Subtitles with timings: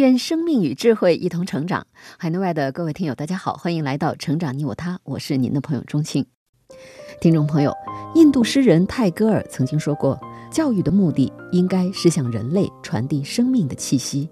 [0.00, 1.86] 愿生命与智慧一同成长。
[2.16, 6.24] 海内外的各位听友，大家好，欢迎来到《成长你我他》，我是您的朋友钟庆。
[7.20, 7.70] 听众朋友，
[8.14, 10.18] 印度诗人泰戈尔曾经说过
[10.50, 14.26] ：“教育的目的应该是向人类传递生命的气息。”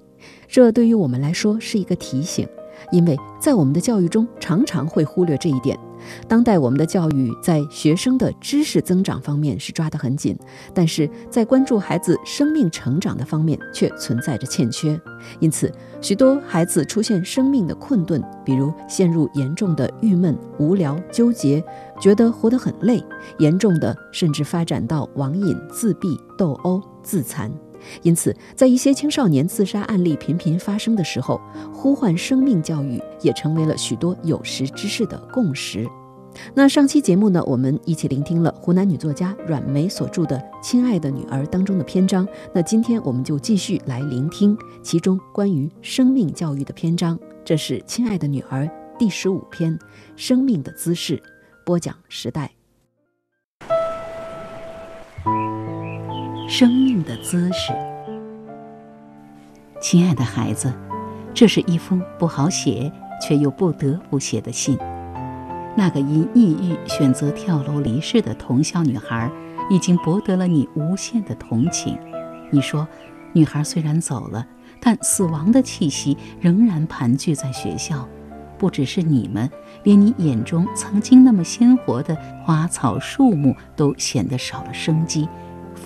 [0.49, 2.49] 这对于我们来说是一个提醒，
[2.91, 5.79] 因为在我们的教育中常常会忽略这一点。
[6.27, 10.37] 当代我们的教育在学生的知识增长方面是抓得很紧，
[10.75, 15.01] 但是在关注孩子生命成长的方面却存在着欠缺。
[15.41, 21.63] 因此，许多孩子出现生命的困顿，比如陷入严重的郁闷、无聊、纠结，
[22.01, 23.01] 觉得活得很累；
[23.39, 27.51] 严重的甚至发展到网瘾、自闭、斗殴、自残。
[28.03, 31.41] 因此，在一些青少年自杀案例频频发生的时候，
[31.73, 35.89] 呼唤生命教育也成为了许多有识之士的共识。
[36.55, 42.29] 那上期节目呢，我们一起聆听了湖南女作家阮梅所著的《亲爱的女儿》当中的篇章。
[42.53, 47.19] 那今天我们就继续来聆听其中关于生命教育的篇章。
[47.45, 48.65] 这是《亲爱的女儿》
[48.99, 49.77] 第十五篇
[50.15, 51.17] 《生命的姿势》，
[51.65, 52.53] 播讲时代。
[56.49, 57.75] 生命的姿势，
[59.83, 60.73] 亲爱的孩子，
[61.35, 64.79] 这是一封不好写却又不得不写的信。
[65.77, 69.31] 那个因抑郁选择跳楼离世的同校女孩，
[69.69, 71.99] 已经博得了你无限的同情。
[72.51, 72.89] 你说，
[73.35, 74.47] 女孩虽然走了，
[74.81, 78.09] 但死亡的气息仍然盘踞在学校。
[78.57, 79.51] 不只是你们，
[79.83, 85.29] 连你眼中曾经那么鲜活的花草树木都显得少了生机。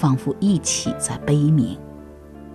[0.03, 1.79] 仿佛一起在悲鸣。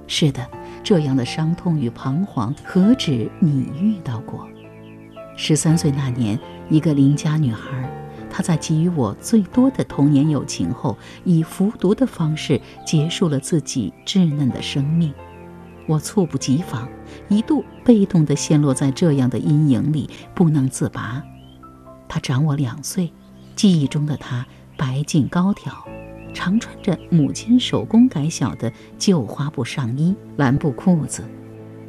[0.05, 0.45] 是的，
[0.83, 4.45] 这样的伤痛与彷徨，何止你遇到过？
[5.37, 6.37] 十三岁那年，
[6.69, 7.89] 一个邻家女孩，
[8.29, 15.13] 她在给予我最多的童年友情后，以服毒的方式结束了自己稚嫩的生命。
[15.87, 16.89] 我猝不及防，
[17.29, 21.23] 一度被动地陷落在这样的阴影里，不能自拔。
[22.09, 23.13] 她长我两岁，
[23.55, 25.73] 记忆中的她白净高挑。
[26.33, 31.23] 常穿着母亲手工改小的旧花布上衣、蓝布裤子，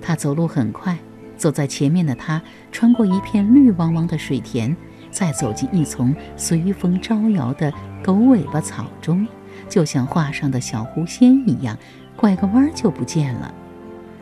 [0.00, 0.97] 他走路很快。
[1.37, 4.76] 走在前面的他，穿过一片绿汪汪的水田，
[5.09, 7.72] 再走进一丛随风招摇的
[8.03, 9.25] 狗尾巴草中，
[9.69, 11.78] 就像画上的小狐仙一样，
[12.16, 13.55] 拐个弯就不见了。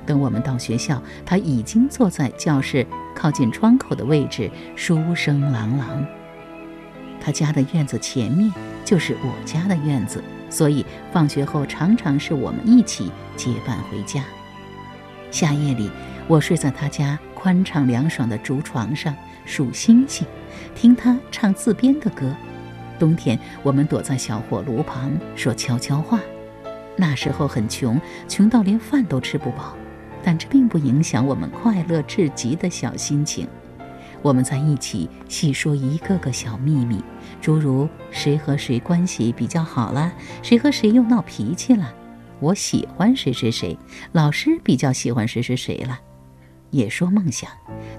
[0.05, 6.07] 等我们到学校，他已经坐在教室靠近窗口的位置，书声朗朗。
[7.19, 8.53] 他家的院子前面
[8.87, 14.23] 就是我家的院子，所以放学后常常是我们一起结伴回家。
[15.33, 15.91] 夏夜里，
[16.29, 19.13] 我睡在他家宽敞凉爽的竹床上
[19.45, 20.25] 数星星，
[20.73, 22.33] 听他唱自编的歌；
[22.97, 26.21] 冬天，我们躲在小火炉旁说悄悄话。
[26.97, 29.77] 那时候很穷，穷到连饭都吃不饱，
[30.23, 33.49] 但这并不影响我们快乐至极的小心情。
[34.27, 37.01] 我们在一起细说一个个小秘密，
[37.41, 41.95] 诸如谁和谁关系比较好了，谁和谁又闹脾气了，
[42.41, 43.79] 我喜欢谁谁谁，
[44.11, 46.01] 老师比较喜欢谁谁谁了。
[46.73, 47.49] 也说梦想，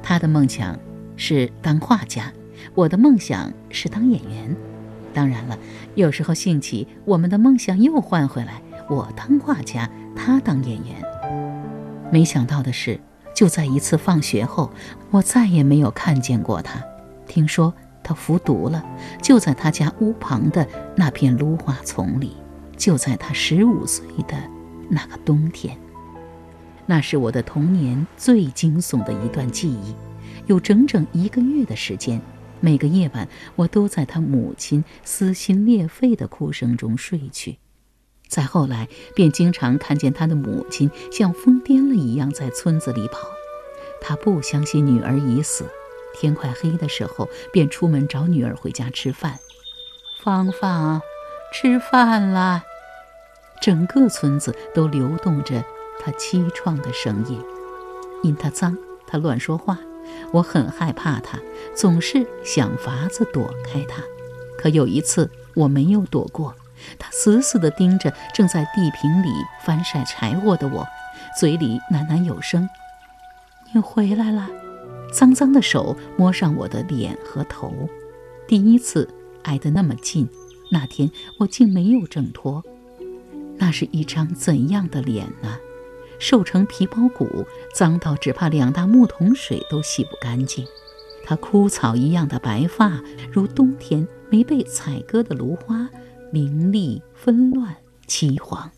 [0.03, 0.77] 他的梦想
[1.15, 2.29] 是当画家，
[2.75, 4.53] 我的梦想是当演员。
[5.13, 5.57] 当然了，
[5.95, 11.01] 有时候兴起，我们的梦想又换回来，我当画家，他当演员。
[12.11, 12.99] 没想到的是。
[13.37, 14.71] 就在一次放学后，
[15.11, 16.83] 我再也没有看见过他。
[17.27, 17.71] 听说
[18.03, 18.83] 他服毒了，
[19.21, 22.35] 就在他家屋旁的那片芦花丛里，
[22.75, 24.35] 就在他十五岁的
[24.89, 25.77] 那个冬天。
[26.87, 29.93] 那是我的童年最惊悚的一段记忆。
[30.47, 32.19] 有整整一个月的时间，
[32.59, 37.59] 每个夜晚我都在他母亲撕心裂肺的哭声中睡去。
[38.27, 43.27] 再后来，便经常看见他的母亲像疯癫了一样在村子里跑。
[44.01, 45.65] 他不相信女儿已死，
[46.13, 49.39] 天快黑的时候，便出门找女儿回家吃饭。
[50.23, 51.01] 芳芳，
[51.53, 52.63] 吃饭啦！
[53.61, 55.63] 整个村子都流动着
[55.99, 57.41] 他凄怆的声音。
[58.23, 58.77] 因他脏，
[59.07, 59.79] 他乱说话，
[60.31, 61.39] 我很害怕他，
[61.75, 64.03] 总是想法子躲开他。
[64.57, 66.53] 可有一次，我没有躲过。
[66.99, 69.29] 他死死地盯着正在地坪里
[69.63, 70.87] 翻晒柴火的我，
[71.39, 72.69] 嘴里喃喃有声
[73.73, 74.49] ：“你回来了。”
[75.13, 77.89] 脏脏的手摸上我的脸和头，
[78.47, 79.07] 第一次
[79.43, 80.27] 挨得那么近。
[80.69, 81.09] 那天
[81.39, 82.61] 我竟没有挣脱。
[83.57, 85.57] 那是一张怎样的脸呢？
[86.19, 90.65] 瘦成皮包骨，脏到只怕两大木桶水都洗不干净。
[91.23, 93.01] 他枯草一样的白发，
[93.31, 95.89] 如冬天没被采割的芦花，
[96.31, 97.75] 凌厉纷乱
[98.07, 98.69] 凄惶。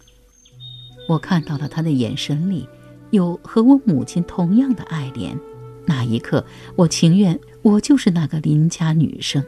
[1.07, 2.67] 我看到了她的眼神里，
[3.09, 5.37] 有和我母亲同样的爱怜。
[5.85, 9.43] 那一刻，我情愿我就是那个邻家女生。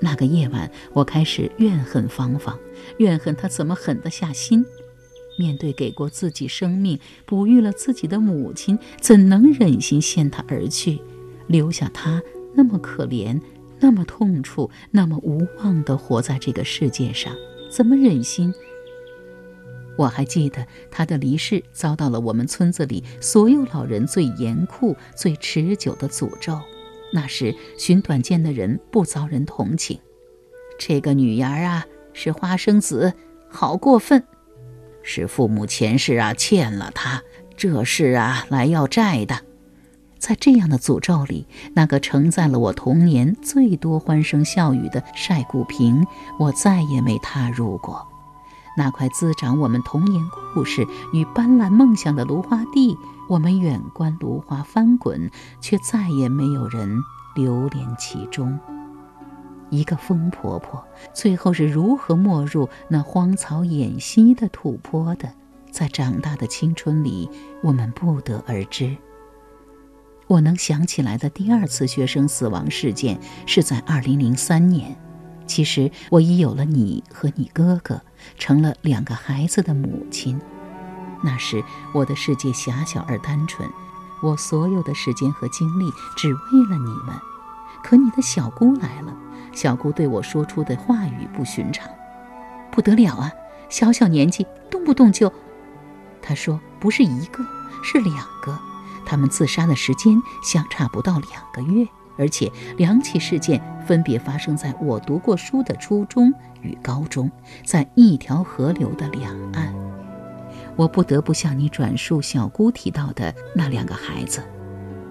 [0.00, 2.58] 那个夜晚，我开始怨恨芳芳，
[2.98, 4.64] 怨恨她怎么狠得下心。
[5.38, 11.00] 面对给过自己生命、哺育了自己的母亲，怎能忍心先她而去，
[11.46, 12.20] 留下她
[12.56, 13.40] 那么可怜、
[13.80, 17.32] 那么痛楚、那么无望地活在这个世界上？
[17.70, 18.52] 怎么忍心？
[19.96, 26.60] 我还记得他的离世遭到了我们村子里所有老人最严酷、最持久的诅咒。
[27.12, 29.98] 那时寻短见的人不遭人同情。
[30.78, 33.12] 这个女儿啊，是花生子，
[33.48, 34.22] 好过分！
[35.02, 37.22] 是父母前世啊欠了他，
[37.56, 39.47] 这世啊来要债的。
[40.18, 46.06] 在这样的诅咒里，那个承载了我童年最多欢声笑语的晒谷坪，
[46.38, 48.06] 我再也没踏入过。
[48.76, 50.24] 那块滋长我们童年
[50.54, 52.96] 故事与斑斓梦想的芦花地，
[53.28, 55.30] 我们远观芦花翻滚，
[55.60, 57.02] 却再也没有人
[57.34, 58.58] 流连其中。
[59.70, 60.82] 一个疯婆婆
[61.12, 65.28] 最后是如何没入那荒草掩息的土坡的，
[65.70, 67.28] 在长大的青春里，
[67.62, 68.96] 我们不得而知。
[70.28, 74.96] 我能想起来的第二次学生死亡事件是在二零零三年。
[75.46, 78.02] 其实我已有了你和你哥哥，
[78.38, 80.38] 成了两个孩子的母亲。
[81.24, 81.64] 那时
[81.94, 83.68] 我的世界狭小而单纯，
[84.22, 87.16] 我所有的时间和精力只为了你们。
[87.82, 89.16] 可你的小姑来了，
[89.52, 91.88] 小姑对我说出的话语不寻常，
[92.70, 93.32] 不得了啊！
[93.70, 95.32] 小小年纪，动不动就……
[96.20, 97.42] 她说不是一个，
[97.82, 98.58] 是两个，
[99.08, 101.88] 他们自杀的时间相差不到两个月。
[102.20, 107.30] 而且两起事件分别发生在我读过书的初中与高中，
[107.64, 109.72] 在一条河流的两岸。
[110.74, 114.42] 我不得不向你转述小姑提到的那两个孩子。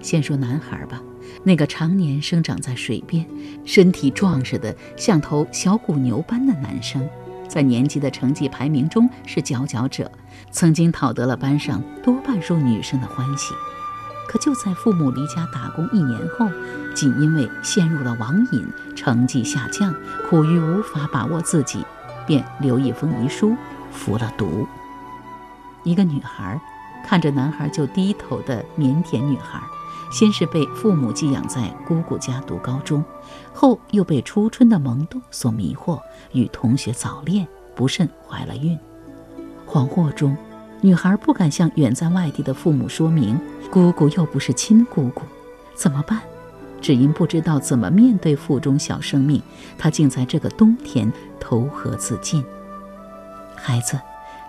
[0.02, 1.00] 先说男孩吧，
[1.42, 3.26] 那个常年生长在水边、
[3.64, 7.08] 身体壮实的像头小古牛般的男生，
[7.48, 10.12] 在年级的成绩排名中是佼佼者，
[10.50, 13.54] 曾经讨得了班上多半数女生的欢喜。
[14.28, 16.46] 可就在父母离家打工一年后，
[16.94, 19.94] 仅因为陷入了网瘾，成绩下降，
[20.28, 21.82] 苦于无法把握自己，
[22.26, 23.56] 便留一封遗书，
[23.90, 24.68] 服了毒。
[25.82, 26.60] 一个女孩
[27.06, 29.62] 看着男孩就低头的腼腆女孩，
[30.12, 33.02] 先是被父母寄养在姑姑家读高中，
[33.54, 35.98] 后又被初春的萌动所迷惑，
[36.32, 38.78] 与同学早恋，不慎怀了孕。
[39.66, 40.36] 恍惚中。
[40.80, 43.38] 女孩不敢向远在外地的父母说明，
[43.70, 45.22] 姑姑又不是亲姑姑，
[45.74, 46.20] 怎么办？
[46.80, 49.42] 只因不知道怎么面对腹中小生命，
[49.76, 52.44] 她竟在这个冬天投河自尽。
[53.56, 53.98] 孩子，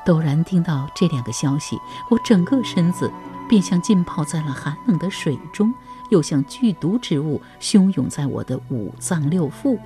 [0.06, 1.76] 陡然听到这两个消息，
[2.12, 3.12] 我整个身子
[3.50, 5.74] 便像浸泡在了寒冷的水中，
[6.12, 9.80] 又像剧毒之物汹涌在我的五脏六腑，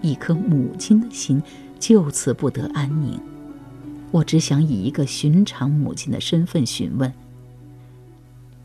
[0.00, 1.42] 一颗母亲的心
[1.80, 3.20] 就此不得安宁。
[4.10, 7.12] 我只想以一个寻常母亲的身份询问。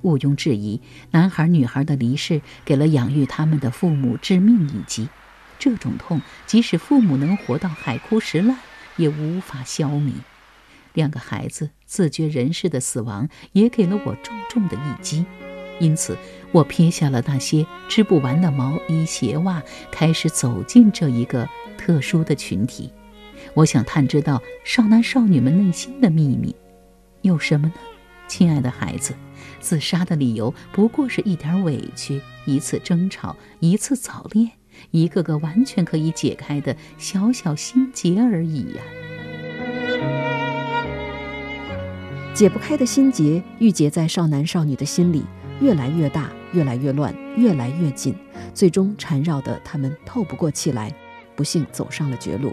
[0.02, 0.80] 毋庸置疑，
[1.12, 5.10] 男孩女孩的离世给了养育他们的父母致命一击。
[5.58, 8.58] 这种痛，即使父母能活到海枯石烂，
[8.98, 10.12] 也无法消弭。
[10.94, 15.26] 两个孩子自绝人世的死亡，也给了我重重的一击。
[15.80, 16.18] 因此，
[16.52, 19.62] 我撇下了那些织不完的毛衣鞋袜，
[19.92, 22.92] 开始走进这一个特殊的群体。
[23.56, 26.54] 我想探知到少男少女们内心的秘密，
[27.22, 27.74] 有什么呢？
[28.28, 29.16] 亲爱的孩子，
[29.62, 34.52] 自杀的理由不过是一点委屈、一次争吵、一次早恋，
[34.92, 38.82] 一个个完全可以解开的小小心结而已呀。
[42.34, 45.24] 解不开的心结郁结在少男少女的心里，
[45.62, 48.14] 越来越大，越来越乱，越来越紧，
[48.54, 50.94] 最终缠绕的他们透不过气来，
[51.38, 52.52] 不幸走上了绝路。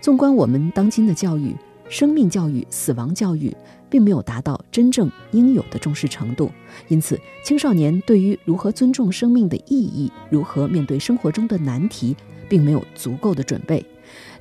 [0.00, 1.54] 纵观我们当今的教育，
[1.88, 3.54] 生命教育、死亡教育
[3.90, 6.50] 并没有达到真正应有的重视程度，
[6.86, 12.16] 因此青少年对于如何尊重生命的意义、如何面对生活中的难题，
[12.48, 13.84] 并没有足够的准备。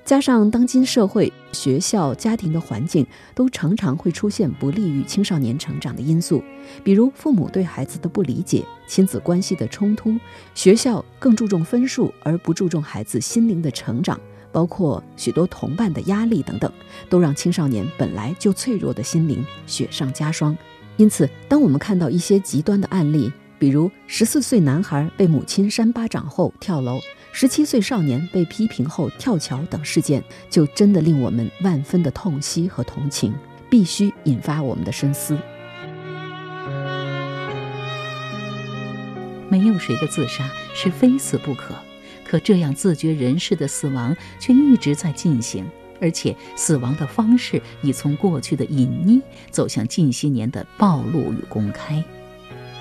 [0.05, 6.41] 加上当今社会、学校、家庭的环境都常常会出现不利于青少年成长的因素，
[6.81, 10.15] 比如父母对孩子的不理解、亲子关系的冲突、
[10.55, 14.17] 学校更注重分数而不注重孩子心灵的成长，
[14.57, 16.71] 包括许多同伴的压力等等，
[17.09, 20.57] 都让青少年本来就脆弱的心灵雪上加霜。
[20.95, 26.99] 因此，当我们看到一些极端的案例，比如十四岁男孩被母亲扇巴掌后跳楼。
[27.31, 33.31] 十七岁少年被批评后跳桥等事件，就真的令我们万分的痛惜和同情，
[33.69, 35.37] 必须引发我们的深思。
[39.49, 41.75] 没有谁的自杀是非死不可，
[42.27, 45.65] 可这样自绝人世的死亡却一直在进行，
[46.01, 52.03] 而且死亡的方式已从过去的隐匿走向近些年的暴露与公开。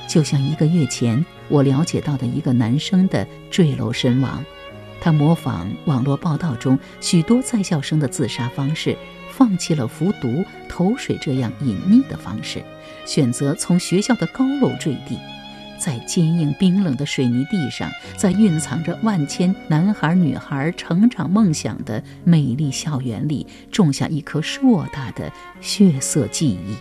[0.09, 1.25] 就像一个月前。
[1.49, 4.45] 我了解到的一个男生的坠楼身亡，
[5.01, 8.97] 他模仿网络报道中许多在校生的自杀方式，
[9.31, 12.65] 放弃了服毒、投水这样隐匿的方式，
[13.05, 15.21] 选择从学校的高楼坠地，
[15.79, 26.77] 在坚硬冰冷的水泥地上，在蕴藏着万千男孩女孩成长梦想的美丽校园里，种下一颗硕大的血色记忆。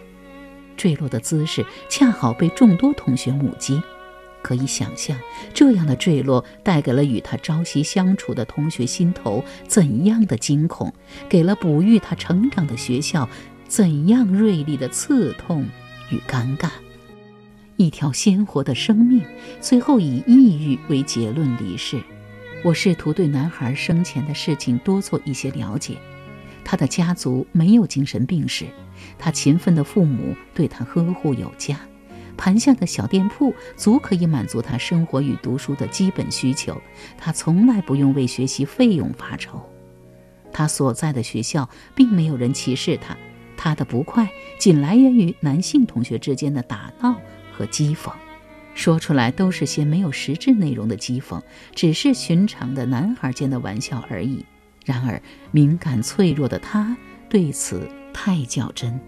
[0.77, 3.81] 坠落的姿势恰好被众多同学目击。
[4.41, 5.17] 可以想象，
[5.55, 10.93] 这样的坠落带给了与他朝夕相处的同学心头怎样的惊恐，
[11.27, 13.27] 给了哺育他成长的学校
[13.67, 15.65] 怎样锐利的刺痛
[16.11, 16.69] 与尴尬。
[17.77, 19.21] 一条鲜活的生命，
[19.59, 22.01] 最后以抑郁为结论离世。
[22.63, 25.97] 我试图对男孩生前的事情多做一些了解。
[26.63, 28.65] 他的家族没有精神病史，
[29.19, 31.79] 他勤奋的父母对他呵护有加。
[32.37, 36.81] 盘下的小店铺足可以满足他生活与读书的基本需求，
[37.17, 39.61] 他从来不用为学习费用发愁。
[40.51, 43.15] 他所在的学校并没有人歧视他，
[43.55, 44.27] 他的不快
[44.57, 47.15] 仅来源于男性同学之间的打闹
[47.55, 48.11] 和讥讽，
[48.73, 51.41] 说出来都是些没有实质内容的讥讽，
[51.73, 54.45] 只是寻常的男孩间的玩笑而已。
[54.83, 55.21] 然而
[55.51, 56.95] 敏感脆弱的他
[57.29, 58.99] 对此太较真，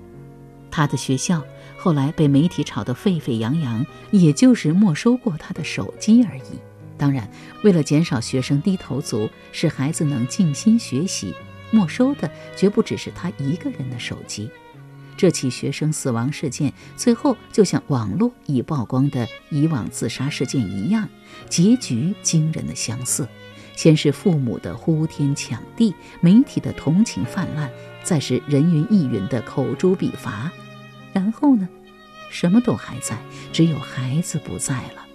[0.71, 1.43] 他的学校。
[1.79, 6.59] 后来被媒体炒得沸沸扬扬，也就是没收过他的手机而已。
[6.97, 7.29] 当然，
[7.63, 11.35] 为了减少学生低头族，使孩子能静心学习，
[11.69, 14.49] 没收的绝不只是他一个人的手机。
[15.17, 21.09] 这起学生死亡事件最后就像网络已曝光的以往自杀事件一样，
[21.49, 23.27] 结局惊人的相似。
[23.75, 27.69] 先是父母的呼天抢地，媒体的同情泛滥，
[28.03, 30.51] 再是人云亦云的口诛笔伐。
[31.13, 31.67] 然后呢，
[32.31, 33.17] 什么都还在，
[33.51, 35.05] 只有孩子不在了。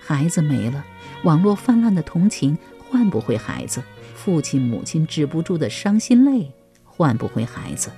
[0.00, 0.84] 孩子没了，
[1.24, 2.56] 网络泛滥的同情
[2.88, 3.82] 换不回孩子，
[4.14, 6.52] 父亲母亲止不住的伤心泪
[6.84, 7.90] 换不回孩子。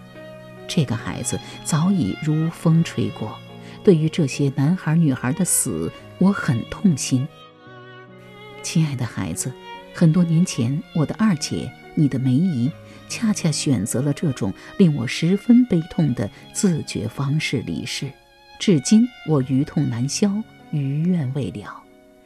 [0.73, 3.37] 这个孩子早已如风吹过。
[3.83, 7.27] 对于这些男孩女孩的死，我很痛心。
[8.63, 9.53] 亲爱的孩子，
[9.93, 12.71] 很多年前，我的二姐，你的梅姨。
[13.09, 18.09] 恰恰选择了这种令我十分悲痛的自觉方式离世，
[18.61, 21.83] 至今我余痛难消，余怨未了。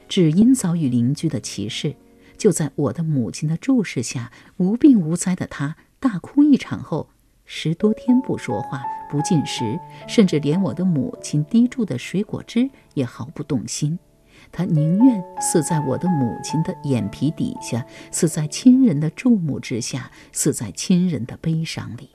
[0.07, 1.97] 只因遭遇邻居的歧视，
[2.37, 7.09] 就在我的母亲的注视下，无病无灾的她大哭一场后，
[7.57, 13.97] 十多天不说话、不进食，甚至连我的母亲滴注的水果汁也毫不动心。
[14.51, 22.11] 他宁愿死在我的母亲的眼皮底下，死在亲人的注目之下，死在亲人的悲伤里。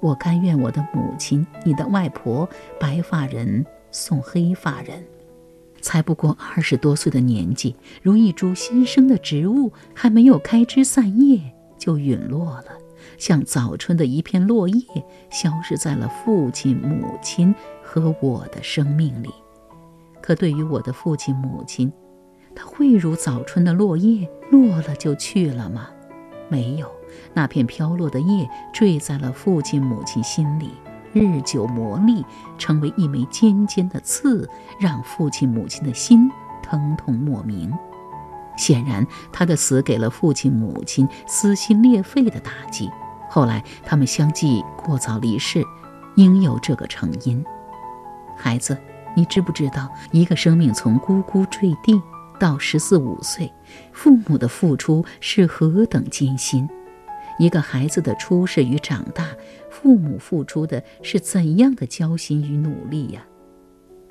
[0.00, 2.46] 我甘愿我的母亲，你的外婆，
[2.80, 5.04] 白发人送黑发人，
[5.80, 11.40] 才不过二十多岁的年纪，如一株新生的植物，还没有开枝散叶
[11.78, 12.72] 就陨落了，
[13.16, 14.84] 像早春的一片落叶，
[15.30, 19.30] 消失在了父亲、母亲和我的生命里。
[20.20, 21.92] 可对于我的父亲母亲，
[22.54, 25.88] 他会如早春的落叶，落了就去了吗？
[26.48, 26.90] 没有，
[27.34, 30.70] 那片飘落的叶坠在了父亲母亲心里，
[31.12, 32.24] 日久磨砺，
[32.58, 34.48] 成为一枚尖尖的刺，
[34.80, 36.30] 让父亲母亲的心
[36.62, 37.72] 疼痛莫名。
[38.56, 42.90] 显然，他的死给了父亲母亲撕心裂肺的打击。
[43.28, 45.62] 后来，他们相继过早离世，
[46.16, 47.44] 应有这个成因。
[48.36, 48.76] 孩子。
[49.16, 52.00] 你知不知道，一个生命从咕咕坠地
[52.38, 53.52] 到十四五岁，
[53.90, 56.68] 父母的付出是何等艰辛？
[57.36, 59.24] 一个孩子的出世与长大，
[59.70, 63.22] 父母付出的是怎样的焦心与努力呀？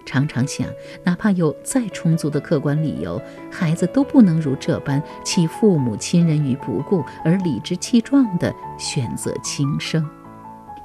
[0.07, 0.65] 常常想，
[1.03, 3.21] 哪怕有再充足的客观理由，
[3.51, 10.03] 孩子都不能如这般弃父母亲人于不顾，而理直气壮地选择轻生。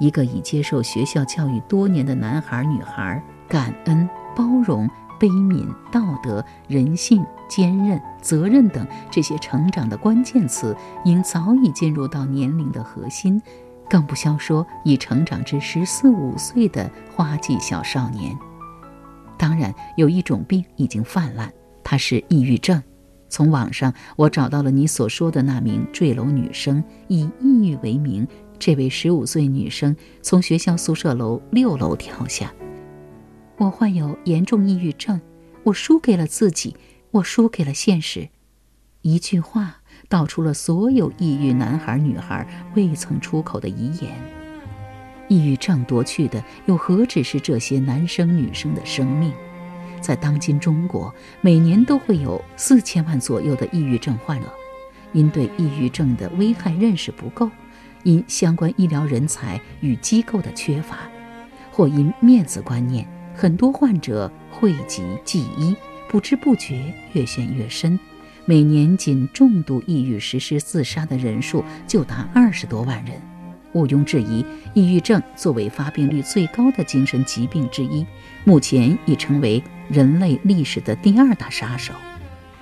[0.01, 13.41] 一个已接受学校教育多年的男孩女孩，感恩、包容、悲悯、道德、人性、坚韧、责任等这些成长的关键词，应早已进入到年龄的核心。
[13.89, 18.37] 更不消说已成长至十四五岁的花季小少年。
[19.43, 22.81] 当然，有一种病已经泛滥，它是抑郁症。
[23.29, 28.25] 从网上我找到了你所说的那名坠楼女生，以抑郁为名，
[28.57, 32.55] 这位十五岁女生从学校宿舍楼六楼跳下。
[33.57, 35.21] 我患有严重抑郁症，
[35.65, 36.77] 我输给了自己，
[37.11, 38.29] 我输给了现实。
[39.01, 39.79] 一句话。
[40.09, 44.42] 道出了所有抑郁男孩女孩未曾出口的遗言。
[45.33, 49.33] 抑郁症夺去的又何止是这些男生女生的生命？
[49.99, 54.47] 在当今中国，每年都会有四千万左右的抑郁症患者。
[55.15, 57.49] 因对抑郁症的危害认识不够，
[58.03, 60.99] 因相关医疗人才与机构的缺乏，
[61.71, 65.75] 或因面子观念，很多患者讳疾忌医，
[66.11, 67.99] 不知不觉越陷越深。
[68.45, 73.15] 每年仅重度抑郁实施自杀的人数就达二十多万人，
[73.73, 78.07] 毋庸置疑，抑郁症作为发病率最高的精神疾病之一，
[78.45, 81.93] 目前已成为人类历史的第二大杀手。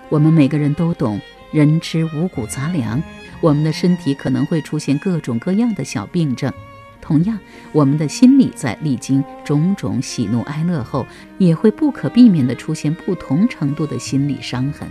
[0.09, 1.21] 我们每个人都懂，
[1.52, 3.02] 人吃五谷杂粮，
[3.40, 6.52] 我们的身体可能会出现各种各样的小病症。
[7.00, 7.38] 同样，
[7.73, 11.07] 我们的心理在历经种种喜怒哀乐后，
[11.38, 14.88] 也会不可避免地出现不同程度的心理伤痕。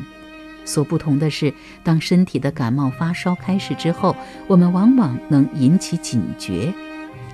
[0.69, 1.51] 所不同的是，
[1.83, 6.71] 当身体的感冒发烧开始之后，我们往往能引起警觉，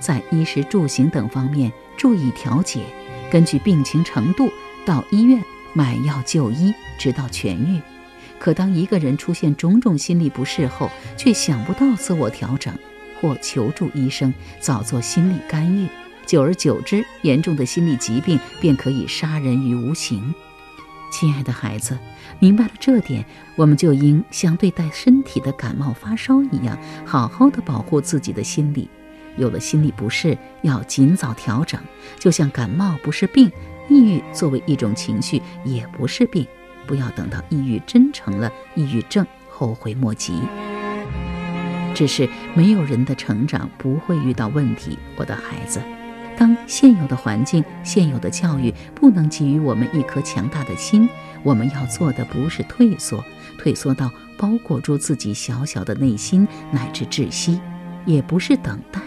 [0.00, 2.80] 在衣食住行等方面注意调节，
[3.30, 4.48] 根据病情程度
[4.86, 5.38] 到医院
[5.74, 7.78] 买药就医，直到痊愈。
[8.38, 12.72] 可当一个人出现种种心理不适后，却想不到自我调整
[13.20, 15.86] 或求助医生，早做心理干预，
[16.24, 20.34] 久而久之，严重的心理疾病便可以杀人于无形。
[21.10, 21.98] 亲爱的孩子。
[22.38, 23.24] 明白了这点，
[23.56, 28.88] 我们就应像对待身体的感冒发烧一样，好好的保护自己的心理。
[29.36, 31.80] 有了心理不适，要尽早调整。
[32.18, 33.50] 就像感冒不是病，
[33.88, 36.46] 抑郁作为一种情绪也不是病。
[36.86, 40.40] 不要等到抑郁真成了抑郁症，后悔莫及。
[41.94, 45.80] 只是没有人的成长不会遇到问题，我的孩子。
[46.36, 51.08] 当现有的环境、现有的教育不能给予我们一颗强大的心，
[51.42, 53.24] 我们要做的不是退缩，
[53.58, 57.60] 退缩到包裹住自己小小的内心乃至窒息，
[58.04, 59.00] 也不是等待，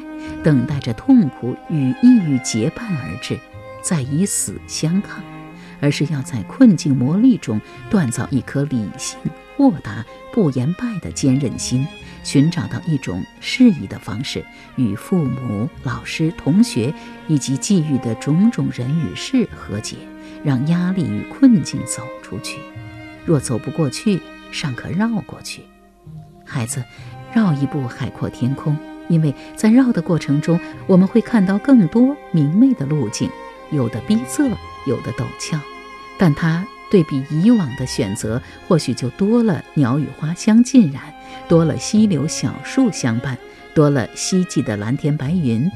[0.43, 3.39] 等待着痛苦与抑郁结伴而至，
[3.83, 5.23] 再以死相抗，
[5.79, 7.61] 而是要在困境磨砺中
[7.91, 9.19] 锻造一颗理性、
[9.55, 11.85] 豁达、不言败的坚韧心。
[12.23, 14.43] 寻找到一种适宜的方式，
[14.75, 16.93] 与父母、老师、同学
[17.27, 19.95] 以及际遇的种种人与事和解，
[20.43, 22.59] 让压力与困境走出去。
[23.25, 25.63] 若走不过去，尚可绕过去。
[26.45, 26.83] 孩子，
[27.33, 28.75] 绕一步海阔天空，
[29.07, 33.29] 因为在绕的过程中，我们会看到更多明媚的路径，
[33.71, 34.51] 有的逼仄，
[34.85, 35.59] 有的陡峭，
[36.17, 36.65] 但它。
[36.89, 41.13] 对比以往的选择，或许就多了鸟语花香浸染，
[41.47, 43.37] 多了溪流小树相伴，
[43.73, 45.69] 多了希冀的蓝天白云。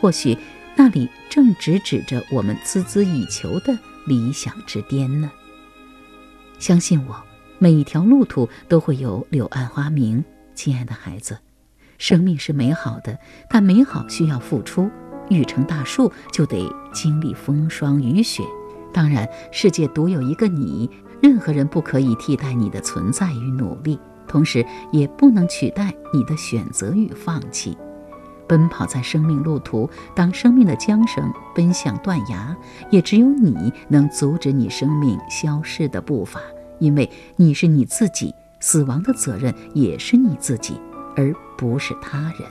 [0.00, 0.36] 或许
[0.76, 5.30] 那里正直指着我们孜孜以求的理想之巅呢。
[6.58, 7.22] 相信我，
[7.58, 10.24] 每一条路途都会有柳暗花明。
[10.54, 11.38] 亲爱的孩子，
[11.98, 14.90] 生命是美好的，但美好需要付出。
[15.30, 18.42] 欲成大树，就得经历风霜雨雪。
[18.92, 20.90] 当然，世界独有一个你，
[21.22, 27.76] 任何人不可以替代你的存在与努力，同时也不能取代你的选择与放弃。
[28.48, 32.56] 奔跑在生命路途，当生命的缰绳奔向断崖，
[32.90, 36.40] 也只有你能阻止你生命消逝的步伐，
[36.80, 40.80] 因为你是你自己，死亡的责任也是你自己，
[41.14, 42.50] 而不是他人。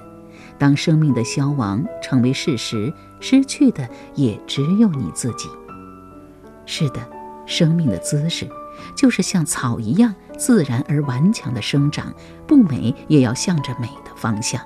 [0.57, 5.49] 当生命的消亡成为事实，失去的也只有你自己。
[6.71, 6.99] 是的，
[7.47, 8.47] 生命的姿势，
[8.95, 12.13] 就是像草一样自然而顽强的生长，
[12.45, 14.61] 不美也要向着美的方向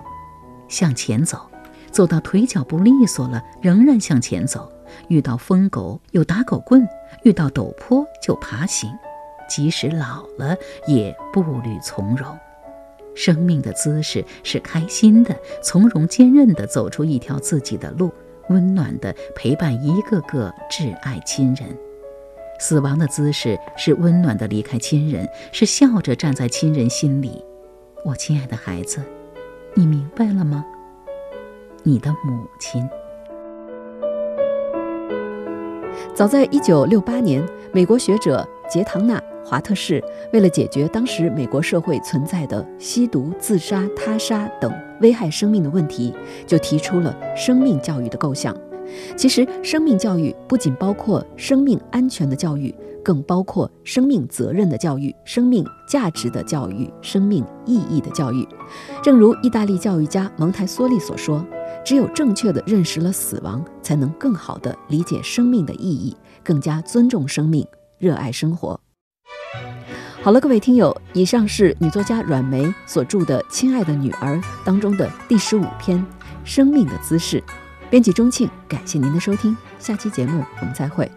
[0.67, 1.49] 向前走，
[1.91, 4.69] 走到腿脚不利索了，仍然向前走。
[5.07, 6.85] 遇到疯狗有打狗棍，
[7.23, 8.91] 遇到陡坡就爬行，
[9.47, 12.37] 即使老了也步履从容。
[13.15, 18.11] 生命的姿势是开心的，从容坚韧地走出一条自己的路，
[18.49, 21.69] 温暖的陪伴一个个挚爱亲人。
[22.59, 27.43] 死亡的姿势是温暖的离开亲人，是笑着站在亲人心里。
[28.05, 29.01] 我亲爱的孩子，
[29.73, 30.63] 你明白了吗？
[31.83, 32.87] 你的母亲。
[36.13, 46.13] 早在一九六八年，美国学者杰唐纳·华特士为了解决当时美国社会存在的吸毒、自杀、他杀等危害生命的问题，
[46.45, 48.55] 就提出了生命教育的构想。
[49.15, 58.47] 其实，生命教育不仅包括生命安全的教育，更包括生命责任的教育、生命价值的教育、生命意义的教育。
[59.01, 61.45] 正如意大利教育家蒙台梭利所说。
[61.85, 67.67] 只有正确的认识了死亡，才能更好地理解生命的意义，更加尊重生命，
[67.97, 68.79] 热爱生活。
[70.21, 75.99] 好了，各位听友，以上是女作家阮梅所著的《亲爱的女儿》当中的第十五篇
[76.45, 77.41] 《生命的姿势》。
[77.93, 81.07] 编辑钟庆，感谢您的收听，下期节目我们再会。